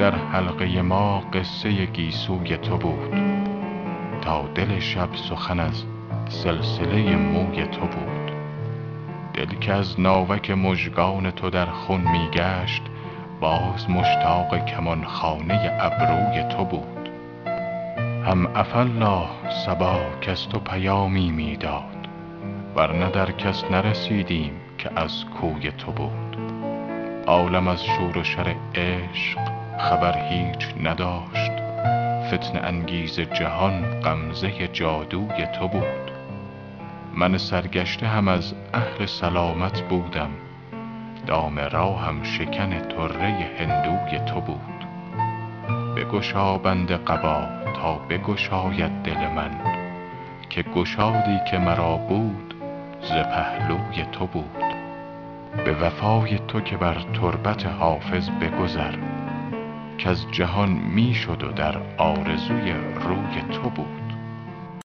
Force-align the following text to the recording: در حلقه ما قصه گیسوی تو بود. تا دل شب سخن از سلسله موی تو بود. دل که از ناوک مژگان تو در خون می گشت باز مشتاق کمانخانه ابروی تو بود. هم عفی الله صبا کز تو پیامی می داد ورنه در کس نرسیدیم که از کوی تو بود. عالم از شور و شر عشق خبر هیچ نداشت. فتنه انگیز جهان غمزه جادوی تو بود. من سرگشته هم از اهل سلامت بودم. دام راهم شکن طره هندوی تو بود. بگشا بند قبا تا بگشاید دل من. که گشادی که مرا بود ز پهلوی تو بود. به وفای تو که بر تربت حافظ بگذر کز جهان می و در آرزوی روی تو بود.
در 0.00 0.14
حلقه 0.14 0.82
ما 0.82 1.20
قصه 1.20 1.86
گیسوی 1.86 2.56
تو 2.56 2.76
بود. 2.76 3.14
تا 4.22 4.42
دل 4.54 4.78
شب 4.78 5.08
سخن 5.14 5.60
از 5.60 5.84
سلسله 6.28 7.16
موی 7.16 7.66
تو 7.66 7.80
بود. 7.80 8.32
دل 9.34 9.46
که 9.46 9.72
از 9.72 10.00
ناوک 10.00 10.50
مژگان 10.50 11.30
تو 11.30 11.50
در 11.50 11.66
خون 11.66 12.00
می 12.00 12.28
گشت 12.32 12.82
باز 13.40 13.90
مشتاق 13.90 14.64
کمانخانه 14.64 15.78
ابروی 15.80 16.42
تو 16.42 16.64
بود. 16.64 17.08
هم 18.26 18.46
عفی 18.46 18.78
الله 18.78 19.26
صبا 19.66 20.00
کز 20.20 20.48
تو 20.48 20.58
پیامی 20.58 21.30
می 21.30 21.56
داد 21.56 22.08
ورنه 22.76 23.10
در 23.10 23.30
کس 23.30 23.64
نرسیدیم 23.70 24.52
که 24.78 24.90
از 24.96 25.24
کوی 25.24 25.72
تو 25.72 25.92
بود. 25.92 26.39
عالم 27.30 27.68
از 27.68 27.84
شور 27.84 28.18
و 28.18 28.24
شر 28.24 28.54
عشق 28.74 29.38
خبر 29.78 30.18
هیچ 30.18 30.74
نداشت. 30.82 31.52
فتنه 32.28 32.60
انگیز 32.62 33.20
جهان 33.20 34.00
غمزه 34.00 34.68
جادوی 34.68 35.46
تو 35.46 35.68
بود. 35.68 36.10
من 37.14 37.38
سرگشته 37.38 38.06
هم 38.06 38.28
از 38.28 38.54
اهل 38.74 39.06
سلامت 39.06 39.80
بودم. 39.80 40.30
دام 41.26 41.58
راهم 41.58 42.22
شکن 42.22 42.80
طره 42.80 43.50
هندوی 43.58 44.18
تو 44.18 44.40
بود. 44.40 44.86
بگشا 45.96 46.58
بند 46.58 46.92
قبا 46.92 47.48
تا 47.76 47.94
بگشاید 47.94 49.02
دل 49.02 49.28
من. 49.36 49.50
که 50.50 50.62
گشادی 50.62 51.38
که 51.50 51.58
مرا 51.58 51.96
بود 51.96 52.54
ز 53.02 53.12
پهلوی 53.12 54.04
تو 54.12 54.26
بود. 54.26 54.69
به 55.56 55.72
وفای 55.72 56.38
تو 56.38 56.60
که 56.60 56.76
بر 56.76 56.94
تربت 56.94 57.66
حافظ 57.66 58.30
بگذر 58.30 58.94
کز 59.98 60.26
جهان 60.30 60.68
می 60.68 61.16
و 61.28 61.52
در 61.52 61.82
آرزوی 61.98 62.72
روی 62.72 63.42
تو 63.52 63.70
بود. 63.70 64.09